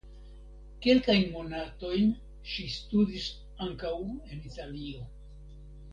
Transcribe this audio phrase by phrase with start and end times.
[0.85, 2.09] Kelkajn monatojn
[2.53, 3.29] ŝi studis
[3.67, 5.07] ankaŭ en Italio.